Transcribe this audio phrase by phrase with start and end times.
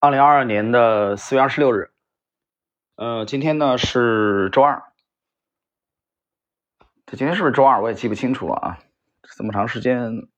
[0.00, 1.90] 二零二二年的四月二十六日，
[2.94, 4.84] 呃，今天呢是周二。
[7.04, 7.82] 这今天是不是周二？
[7.82, 8.78] 我也记不清楚了啊。
[9.36, 10.28] 这么长时间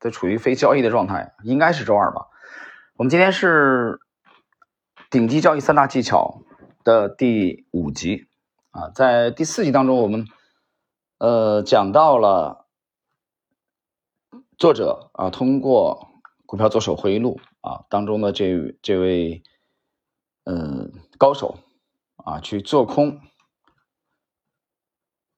[0.00, 2.26] 都处于非交易的状态，应该是周二吧。
[2.96, 4.00] 我们今天是
[5.08, 6.42] 顶级交易三大技巧
[6.82, 8.26] 的第五集
[8.72, 10.26] 啊，在第四集当中，我们
[11.18, 12.66] 呃讲到了
[14.58, 16.08] 作者啊通过
[16.44, 17.40] 股票做手回忆录。
[17.60, 19.42] 啊，当中的这这位，
[20.44, 21.58] 嗯，高手
[22.16, 23.20] 啊，去做空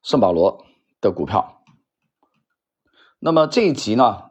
[0.02, 0.64] 圣保罗
[1.00, 1.62] 的股票。
[3.18, 4.30] 那么这一集呢，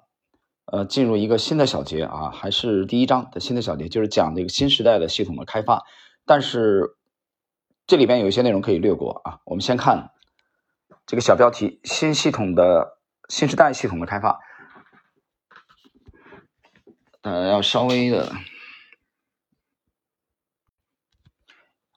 [0.65, 5.83] 呃，进入一个新的小节啊，还是第一章的新的小节，就是讲这个新时代的系统的开发。
[6.25, 6.97] 但是
[7.87, 9.39] 这里边有一些内容可以略过啊。
[9.45, 10.11] 我们先看
[11.05, 14.39] 这个小标题：新系统的新时代系统的开发。
[17.21, 18.31] 呃，要稍微的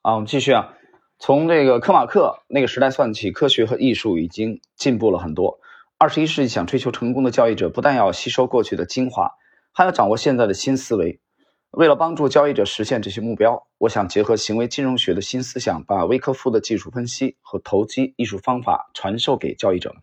[0.03, 0.75] 啊，我们继续啊。
[1.19, 5.61] 从这个科马克那个时代算起，科学和艺术已经进步了很多。
[5.97, 9.31] 二十一世纪想追求成功的交易者，不但要吸收过去的精华，
[9.73, 11.21] 还要掌握现在的新思维。
[11.71, 20.03] 为了帮助交易者实现这些目标，我想结合行为金融学的新思想，把威科夫的技术分析和投机艺术方法传授给交易者们。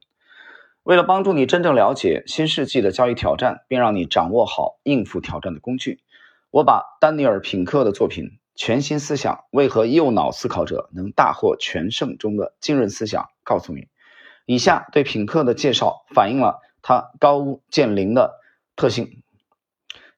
[0.84, 6.00] 为了帮助你真正了解新世纪的交易挑战，并让你掌握好应付挑战的工具，
[6.50, 13.90] 我把丹尼尔·品克的作品《全新思想：为何右脑思考者能大获全胜》中的浸润思想告诉你。
[14.48, 18.40] 以下对品克的介绍反映了他高屋建瓴的
[18.76, 19.22] 特性。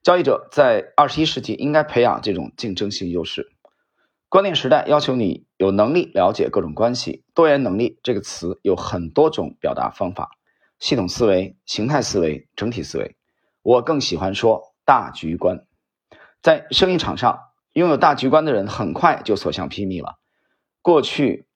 [0.01, 3.51] 交易者在二十一世纪应该培养这种竞争性优势。
[4.29, 7.23] 观念时代要求你有能力了解各种关系。
[7.33, 10.31] 多元能力这个词有很多种表达方法。
[10.83, 13.15] 系统思维、形态思维、整体思维，
[13.61, 15.65] 我更喜欢说大局观。
[16.41, 17.39] 在生意场上，
[17.71, 20.19] 拥有大局观的人很快就所向披靡了。
[20.81, 21.47] 过去，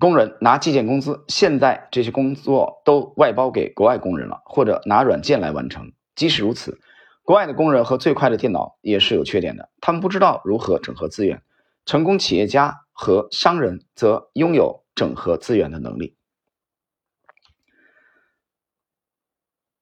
[0.00, 5.92] 工人拿计件工资，现在这些工作都外包给国外工人了，或者拿软件来完成。
[6.16, 6.80] 即使如此，
[7.22, 11.40] 国外的工人和最快的电脑也是有缺点的，他们不知道如何整合资源。
[11.86, 16.16] 成功企业家和商人则拥有整合资源的能力。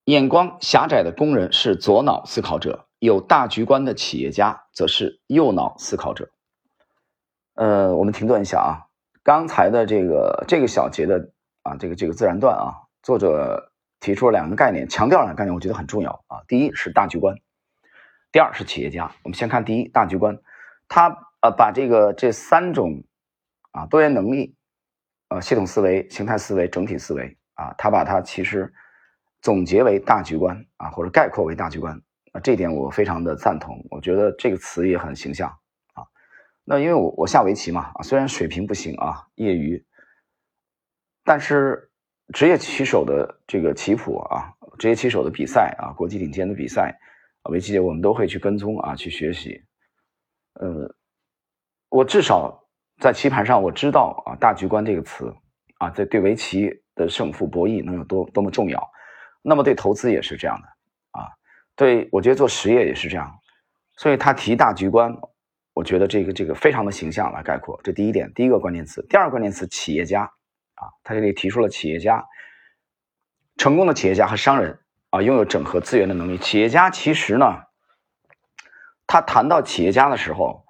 [0.09, 6.31] 眼光狭窄的工人是左脑思考者，有大局观的企业家则是右脑思考者。
[7.57, 8.89] 呃，我们停顿一下啊，
[9.23, 11.29] 刚才的这个这个小节的
[11.63, 13.71] 啊，这个这个自然段啊，作者
[14.01, 16.41] 提出了两个概念，强调两个概念，我觉得很重要啊。
[16.49, 17.37] 第一是大局观，
[18.33, 19.13] 第二是企业家。
[19.25, 20.39] 我们先看第一，大局观，
[20.89, 21.09] 他
[21.43, 23.05] 呃把这个这三种
[23.73, 24.55] 啊多元能力，
[25.29, 28.73] 呃系统思维、形态思维、整体思维啊，他把它其实。
[29.41, 32.01] 总结为大局观啊，或者概括为大局观
[32.33, 33.87] 啊，这点我非常的赞同。
[33.91, 35.49] 我觉得这个词也很形象
[35.95, 36.03] 啊。
[36.65, 39.85] 那因为我我下围棋嘛啊，虽然水平不行啊，业余，
[41.25, 41.91] 但是
[42.35, 46.99] 职业棋手的这个棋谱啊，职业棋手的比赛啊，国际顶尖的比赛
[47.43, 49.65] 啊，围棋界我们都会去跟踪啊，去学习。
[50.55, 50.95] 呃，
[51.89, 52.69] 我至少
[53.01, 55.33] 在棋盘上我知道啊，大局观这个词
[55.79, 58.91] 啊，在对围棋的胜负博弈能有多多么重要。
[59.43, 60.69] 那么对投资也是这样的
[61.21, 61.29] 啊，
[61.77, 63.39] 对我觉得做实业也是这样，
[63.97, 65.17] 所以他提大局观，
[65.73, 67.81] 我觉得这个这个非常的形象来概括。
[67.83, 69.01] 这第一点，第一个关键词。
[69.09, 70.23] 第二个关键词，企业家
[70.75, 72.27] 啊，他这里提出了企业家，
[73.57, 74.79] 成功的企业家和商人
[75.11, 76.37] 啊，拥有整合资源的能力。
[76.39, 77.63] 企业家其实呢，
[79.07, 80.67] 他谈到企业家的时候，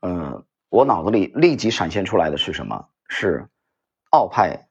[0.00, 2.88] 嗯，我脑子里立即闪现出来的是什么？
[3.08, 3.48] 是
[4.10, 4.68] 奥派。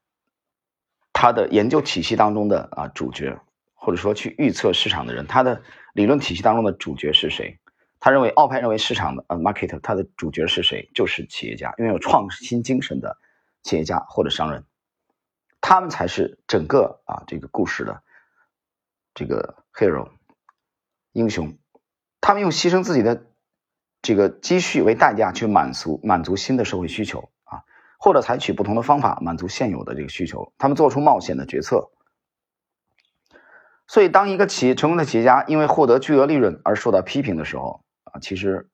[1.24, 3.40] 他的研究体系当中的啊主角，
[3.76, 5.62] 或者说去预测市场的人，他的
[5.94, 7.62] 理论体系当中的主角是谁？
[8.02, 10.92] 他认为奥派认为市场的呃 market，他的主角是谁？
[10.94, 13.18] 就是企业家，拥有创新精神的
[13.62, 14.66] 企业家或者商人，
[15.62, 18.04] 他们才是整个啊这个故事的
[19.14, 20.10] 这个 hero
[21.14, 21.58] 英雄。
[22.20, 23.28] 他们用牺牲自己的
[24.02, 27.30] 这个积蓄为代价去满足满足新的社会需求。
[28.04, 31.90] 或者采取不同的方法满足现有的这个需求，他们做出冒险的决策。
[33.88, 38.70] 所以，当一个企业成功的企业家因为获得巨额利润而受到批评的时候，啊，其实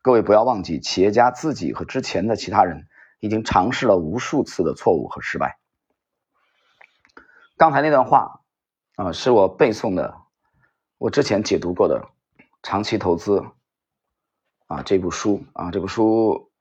[0.00, 2.86] 各位不要忘记，企业家自己和之前的其他人
[3.18, 5.58] 已经尝试了无数次的错误和失败。
[7.56, 8.42] 刚才那段话
[8.94, 10.18] 啊，是我背诵的，
[10.98, 12.06] 我之前解读过的
[12.62, 13.40] 《长期投资》
[14.68, 16.52] 啊这部书啊，这部书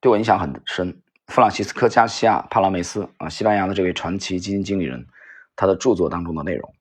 [0.00, 1.00] 对我影响很深。
[1.30, 5.06] 弗朗西斯科·加西亚·帕拉梅斯啊，西班牙的这位传奇基金经理人，
[5.54, 6.74] 他的著作当中的内容。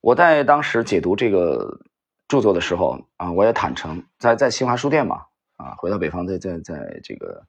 [0.00, 1.80] 我在当时解读这个
[2.28, 5.24] 著作的时候啊，我也坦诚，在在新华书店嘛，
[5.56, 7.44] 啊，回到北方，在在在这个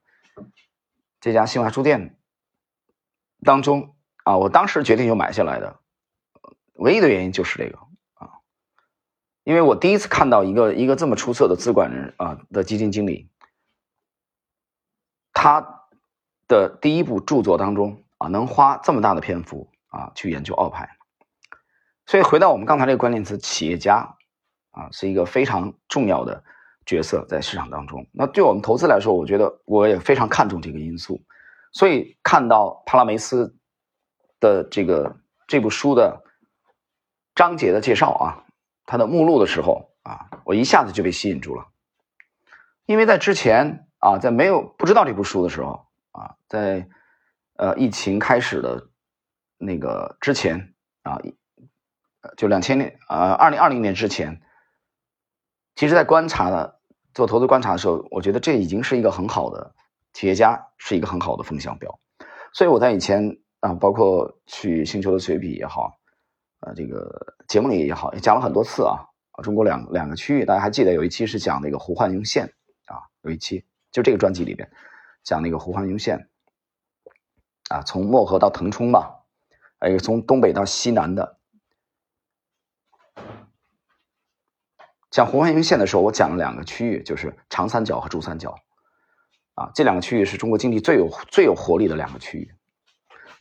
[1.21, 2.17] 这家新华书店
[3.43, 5.79] 当中啊，我当时决定就买下来的，
[6.73, 7.77] 唯一的原因就是这个
[8.15, 8.41] 啊，
[9.43, 13.29] 因为我第一次看到一个一个这么出色的资管人啊的基金经理，
[15.39, 15.83] 他
[16.47, 20.89] 的第一部著作当中啊，能花这么大的篇幅啊去研究澳牌。
[22.07, 24.15] 所以回到我们刚才这个关键词，企业家
[24.71, 26.43] 啊是一个非常重要的
[26.87, 28.07] 角色在市场当中。
[28.11, 31.21] 那对我们投资来说，我觉得我也非常看重这个因素。
[31.71, 33.55] 所以看到帕拉梅斯
[34.39, 36.23] 的这个这部书的
[37.35, 38.43] 章节的介绍啊，
[38.87, 41.67] 它的目录的时候啊，我一下子就被吸引住了。
[42.87, 46.87] 因为在之前啊，在没有不知道这部书的时候啊，在
[47.55, 48.89] 呃疫情开始的
[49.57, 50.73] 那个之前
[51.03, 51.19] 啊。
[52.35, 54.41] 就两千年，呃，二零二零年之前，
[55.75, 56.81] 其实，在观察的
[57.13, 59.73] 做投资观察的时候，我觉得这已经是一个很好的
[60.11, 61.99] 企业家，是一个很好的风向标。
[62.51, 65.93] 所以我在以前啊，包括去星球的随笔也好，
[66.59, 69.07] 呃，这个节目里也好，也讲了很多次啊。
[69.41, 72.47] 中国两两个区域，大家还记得有一期是讲那个胡焕庸线
[72.87, 73.63] 啊，有一期
[73.97, 74.69] 就这个专辑里边
[75.23, 76.29] 讲那个胡焕庸线
[77.67, 79.23] 啊，从漠河到腾冲吧，
[79.79, 81.39] 还有从东北到西南的。
[85.09, 88.55] 讲胡汉庸线的时候，我讲了两个区域，就是长三角和珠三角，
[89.55, 92.53] 啊，这两个区域是中国经济最有最有活力的两个区域。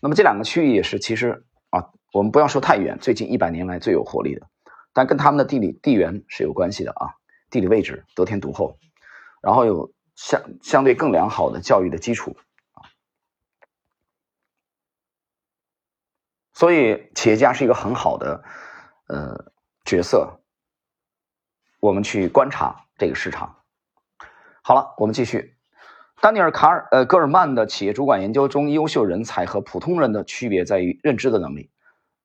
[0.00, 4.48] 那么这两个区域也是其实啊，我们不要说太远，最近一百年来最有活力的，
[4.94, 7.12] 但跟他们的地理地缘是有关系的啊，
[7.50, 8.78] 地理位置得天独厚，
[9.42, 12.36] 然后有相相对更良好的教育的基础，
[16.52, 18.42] 所以企业家是一个很好的
[19.06, 19.52] 呃
[19.84, 20.40] 角色。
[21.78, 23.62] 我们去观察这个市场。
[24.62, 25.56] 好了，我们继续。
[26.22, 31.70] 丹尼尔·卡尔呃戈尔曼的企业主管研究中，优秀人才和普通人的区别在于认知的能力、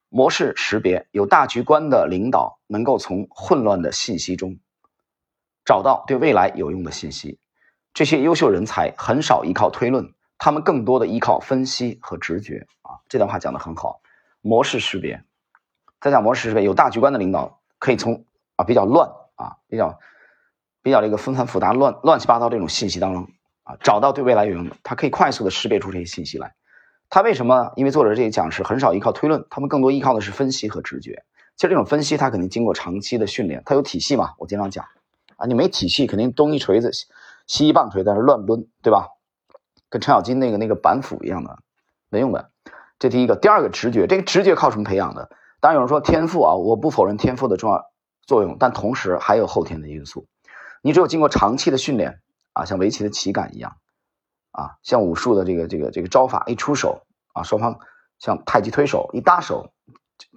[0.07, 1.07] 模式识别。
[1.11, 4.57] 有大局观的领导能够从混乱的信息中
[5.65, 7.37] 找到对未来有用的信息。
[7.93, 12.67] 这些优秀人才很少依靠推论，他们更多的依靠分析和直觉。
[12.81, 14.01] 啊，这段话讲的很好。
[14.41, 15.23] 模式识别，
[15.99, 19.09] 在讲模式识别，有大局观的领导可以从啊比较乱。
[19.35, 19.97] 啊，比较
[20.83, 23.27] 比较这个纷繁复杂、乱乱七八糟这种信息当中
[23.63, 26.53] 啊，找到对未来有用的，他可以快速的识别出这些信息来。
[27.09, 27.71] 他为什么？
[27.75, 31.23] 因为作者这里讲是很少依靠推论，他们更多依靠的是分析和直觉。
[31.55, 34.33] 其实这种分析，他肯定经过长期的训练，他有体系嘛。
[34.37, 34.85] 我经常讲
[35.37, 36.91] 啊，你没体系，肯定东一锤子，
[37.51, 39.09] 西一棒槌在那乱抡，对吧？
[39.89, 41.59] 跟程咬金那个那个板斧一样的，
[42.07, 42.49] 没用的。
[42.97, 45.29] 这第一个，第二个直觉，这个直觉靠什么培养的？
[45.59, 47.91] 当然有人说天赋啊，我不否认天赋的重要。
[48.25, 50.27] 作用，但同时还有后天的因素。
[50.81, 52.21] 你只有经过长期的训练
[52.53, 53.75] 啊，像围棋的棋感一样
[54.51, 57.01] 啊，像武术的这个这个这个招法一出手
[57.33, 57.79] 啊，双方
[58.17, 59.73] 像太极推手一搭手，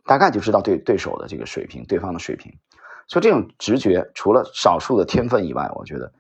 [0.05, 2.59] 大概就知道对对手的这个水平，对方的水平。
[3.07, 6.13] 所以这种直觉，除了少数的天分以外，我觉得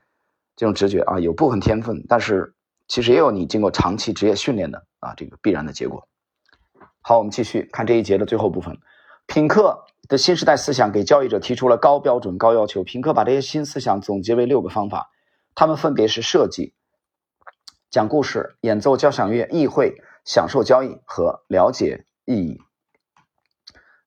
[0.56, 2.54] 这种直觉啊，有部分天分，但是
[2.88, 6.08] 其实也有你经过长期职业训练的啊，这个必然的结果。
[7.00, 8.78] 好，我们继续看这一节的最后部分，
[9.26, 9.84] 品客。
[10.06, 12.84] 的新时代思想给交易者提出了高标准、高要求。
[12.84, 15.08] 品客把这些新思想总结为六个方法，
[15.54, 16.74] 他们分别是设计、
[17.88, 19.94] 讲故事、演奏交响乐、议会、
[20.26, 22.60] 享受交易和了解意义。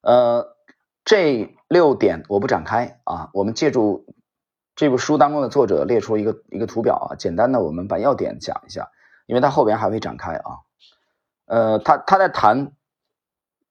[0.02, 0.56] 呃，
[1.04, 4.06] 这六点我不展开啊，我们借助
[4.78, 8.90] 这部书当中的作者列出一个一个图表啊，简单的我们把要点讲一下，
[9.26, 10.64] 因为他后边还会展开啊。
[11.48, 12.72] 呃，他他在谈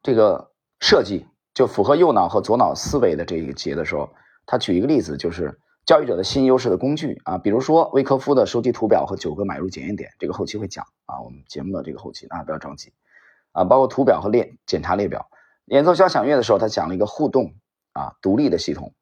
[0.02, 1.26] 这个设计。
[1.56, 4.10] 就符合右脑和左脑思维的这一节的时候，
[4.44, 12.92] 他举一个例子，就是交易者的新优势的工具啊，比如说威科夫的收集图表和九个买入检验点，这个后期会讲啊，我们节目的这个后期啊不要着急
[13.52, 15.30] 啊，包括图表和列检查列表。
[15.64, 17.54] 演奏交响乐的时候，他讲了一个互动
[17.94, 18.92] 啊独立的系统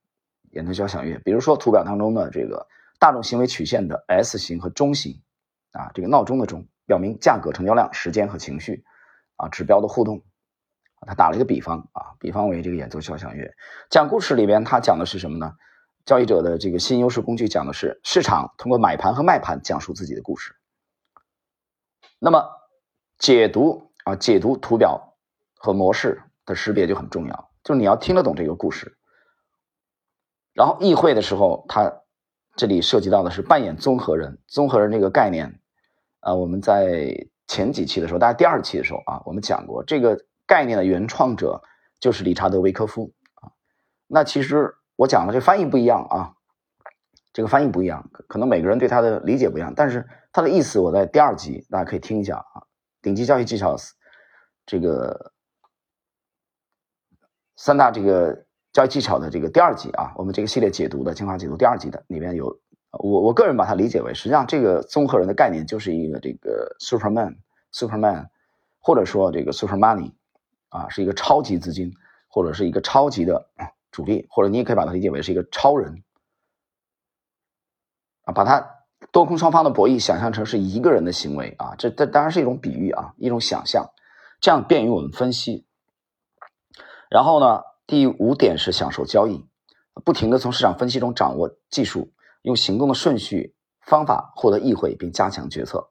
[0.55, 2.67] 演奏交响乐，比如说图表当中的这个
[2.99, 5.21] 大众行为曲线的 S 型和钟型
[5.73, 8.85] 啊，这个闹钟的钟表明价格、成交量、时间和情绪
[9.37, 10.23] 啊指标的互动。
[11.07, 13.53] 他打了一个比方啊，比方为这个演奏交响乐
[13.91, 15.53] 讲故事里边，他讲的是什么呢？
[16.07, 20.55] 交易者的这个新优势工具讲的是市场通过买盘和卖盘讲述自己的故事。
[22.19, 22.49] 那么
[23.19, 25.15] 解读啊，解读图表
[25.57, 28.97] 和模式的识别就很重要，就是你要听得懂这个故事。
[30.55, 31.93] 然后议会的时候，他
[32.57, 35.61] 这里涉及到的是扮演综合人，综合人这个概念
[36.21, 40.25] 啊，我们在前几期的时候，大概第二期的时候啊，我们讲过这个。
[40.47, 41.63] 概念的原创者
[41.99, 43.49] 就是理查德·维科夫啊。
[44.07, 46.35] 那其实我讲的这翻译不一样啊，
[47.33, 52.69] 这个翻译不一样，可能每个人对它的理解不一样，但是它的意思我在第二集大家可以听一下啊，
[53.01, 53.75] 顶级交易技巧
[54.67, 55.33] 这个
[57.57, 58.44] 三大这个
[58.75, 62.59] 交易技巧的这个第二集啊，我们这个系列解读的精华解读第二集的里面有，
[62.91, 68.27] 我我个人把它理解为，实际上这个综合人的概念就是一个这个 Superman，Superman，
[68.81, 70.13] 或者说这个 Super Money，
[70.69, 71.95] 啊，是一个超级资金，
[72.29, 73.49] 或者是一个超级的。
[73.93, 76.03] 主力，或者你也可以把它理解为是一个超人
[78.25, 78.81] 啊，把它
[79.13, 83.93] 多空双方的博弈想象成是一个人的行为啊，这这当然是一种比喻啊，一种想象，
[84.41, 85.65] 这样便于我们分析。
[87.09, 89.45] 然后呢，第五点是享受交易，
[90.05, 92.13] 不停的从市场分析中掌握技术，
[92.43, 95.91] 用行动的顺序方法获得意会并加强决策。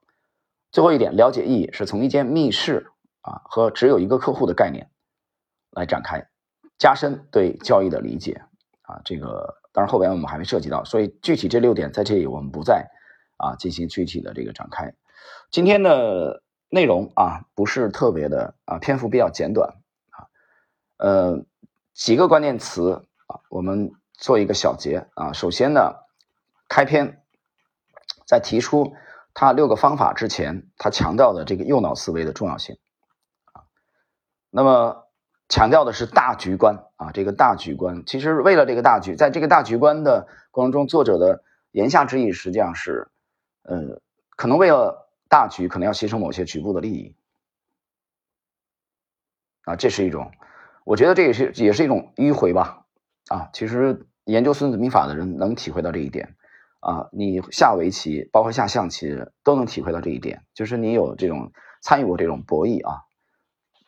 [0.71, 2.87] 最后一点，了解意义是从一间密室
[3.21, 4.89] 啊和只有一个客户的概念
[5.71, 6.27] 来展开。
[6.79, 8.41] 加深对交易的理解
[8.81, 12.89] 啊，这个当然后边我们还没涉及到，所以具体这六点在这里我们不再
[13.37, 14.93] 啊进行具体的这个展开。
[15.51, 19.75] 今天的内容啊不是特别的啊篇幅比较简短
[20.09, 20.25] 啊，
[20.97, 21.45] 呃
[21.93, 25.33] 几个关键词啊我们做一个小结啊。
[25.33, 25.95] 首先呢，
[26.67, 27.23] 开篇
[28.25, 28.93] 在提出
[29.33, 32.77] 他六个方法之前，他强调的这个右脑思维的重要性
[33.53, 33.63] 啊，
[34.49, 35.01] 那么。
[35.49, 43.11] 强调的是大局观啊，这个大局观其实为了这个大局，在这个大局观的过程中，作者的言下之意实际上是，
[43.61, 47.15] 呃，可能为了大局，可能要牺牲某些局部的利益
[49.65, 50.31] 啊，这是一种，
[50.85, 52.85] 我觉得这也是也是一种迂回吧
[53.29, 56.35] 啊，其实研究孙子兵法的人能体会到这一点
[56.79, 63.03] 啊，你下围棋，包括下象棋，都能体会到这一点，就是你有这种参与过这种博弈啊，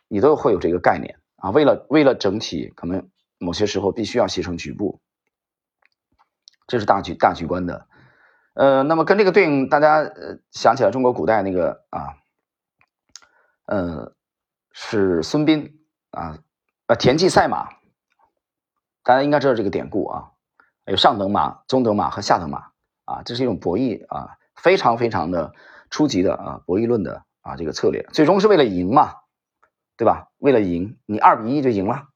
[0.07, 1.19] 你都会有这个概念。
[1.37, 4.99] 啊，为了为了整体，可能某些时候必须要牺牲局部，
[6.65, 7.87] 这是大局大局观的。
[8.55, 12.15] 呃，那么跟这个对应，大家呃想起来中国古代那个啊，
[13.65, 14.13] 呃，
[14.71, 15.73] 是孙膑
[16.09, 16.39] 啊，
[16.87, 17.69] 呃田忌赛马，
[19.03, 20.31] 大家应该知道这个典故啊，
[20.85, 22.71] 有上等马、中等马和下等马
[23.05, 25.53] 啊，这是一种博弈啊，非常非常的
[25.89, 29.15] 初级的啊博弈论的啊这个策略，最终是为了赢嘛。
[29.97, 30.27] 对吧？
[30.39, 32.09] 为了赢，你二比一就赢了，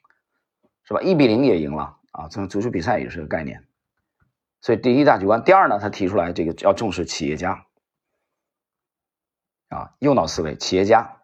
[0.84, 1.00] 是吧？
[1.00, 2.28] 一比零也赢了啊！
[2.28, 3.66] 这种足球比赛也是个概念。
[4.60, 7.66] 所以第一大局观，第二呢，他提出来这个要重视企业家
[9.70, 11.19] 啊，右脑思维，企业家。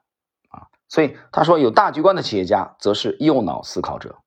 [0.95, 4.19] 所以他说，有大局观的企业家则是右脑思考者，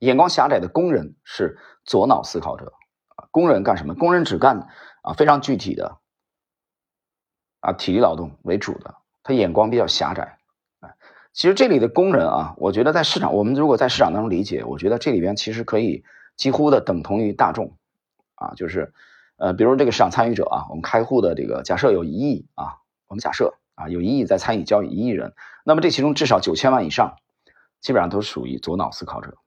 [0.00, 2.74] 眼光狭窄的工人是左脑思考者
[3.16, 3.24] 啊。
[3.30, 3.94] 工人干什么？
[3.94, 4.68] 工人只干
[5.00, 5.96] 啊非常具体的
[7.60, 10.36] 啊体力劳动为主的，他眼光比较狭窄。
[11.32, 16.04] 其实这里的工人啊，我觉得在市场，我们如果在市场当中理解，我觉得这里边其实可以
[16.36, 17.78] 几乎的等同于大众，
[18.34, 18.92] 啊，就是，
[19.38, 22.76] 呃，比如这个市场参与者啊，我们开户的这个假设有一亿啊，
[23.08, 25.34] 我们假设啊有一亿在参与交易，一亿人，
[25.64, 27.16] 那么这其中至少九千万以上，
[27.80, 29.38] 基本上都属于左脑思考者，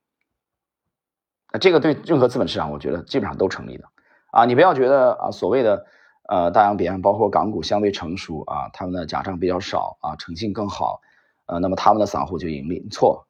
[1.51, 3.89] 那这个对任何资本市场，我觉得基本上都成立的，
[4.31, 5.85] 啊，你不要觉得啊所谓的
[6.27, 11.01] 呃大洋彼岸，包括港股相对成熟啊，他们的假账比较少啊，诚信更好。
[11.45, 13.27] 呃，那么他们的散户就盈利，错，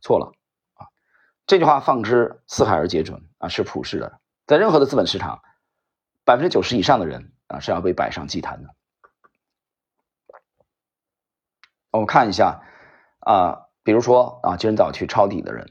[0.00, 0.32] 错了
[0.74, 0.90] 啊！
[1.46, 5.40] 这句话放之四海而皆准啊，是普世的，在任何的资本市场，
[6.24, 8.74] 百分之九十以上的人啊是要被摆上祭坛的。
[11.96, 12.62] 我们看一下
[13.20, 15.70] 啊，比如说啊，今天早去抄底的人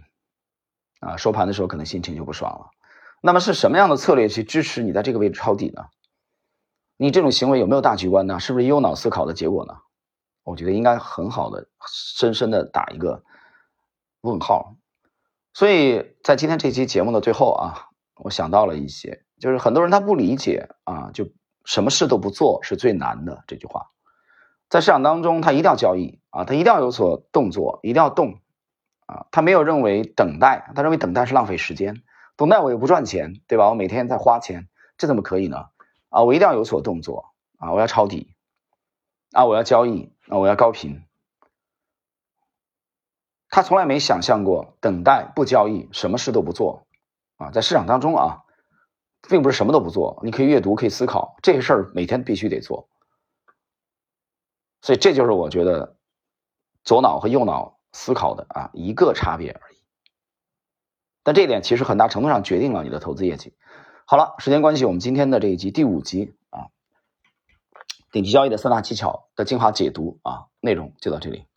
[1.00, 2.72] 啊，收盘的时候可能心情就不爽了。
[3.22, 5.86] 那么是什么样的策略去支持你在这个位置抄底呢？
[6.98, 8.40] 你这种行为有没有大局观呢？
[8.40, 9.78] 是不是右脑思考的结果呢？
[10.44, 13.24] 我觉得应该很好的、深深的打一个
[14.22, 14.76] 问号。
[15.54, 21.28] 所以在今天这期节目的最后啊，我想到了一些，就是很多人他不理解啊，就
[21.66, 23.92] 什么事都不做是最难的这句话。
[24.70, 28.40] 在市场当中，他一定要交易啊，他一定要有所动作，一定要动
[29.06, 32.04] 啊，他没有认为等待，他认为等待是浪费时间，
[32.36, 33.70] 等待我又不赚钱，对吧？
[33.70, 34.68] 我每天在花钱，
[34.98, 35.68] 这怎么可以呢？
[36.10, 38.34] 啊，我一定要有所动作啊，我要抄底。
[39.32, 41.04] 啊，我要交易啊，我要高频。
[43.50, 46.88] 他从来没想象过等待不交易，什么事都不做
[47.36, 48.44] 啊，在市场当中啊，
[49.28, 52.88] 并不是什么都不做，你可以阅读，可以思考，这个事儿每天必须得做。
[54.86, 55.96] 所以这就是我觉得
[56.84, 59.78] 左脑和右脑思考的啊一个差别而已。
[61.24, 63.56] 但这一点其实很大程度上决定了你的投资业绩。
[64.06, 66.70] 好了，时间关系，我们今天的这一集第五集啊。
[68.12, 71.48] 顶级交易的三大技巧的精华解读啊，内容就到这里。